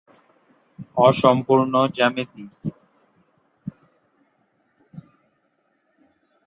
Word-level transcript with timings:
অসম্পূর্ণ 0.99 1.73
জ্যামিতি। 1.95 2.43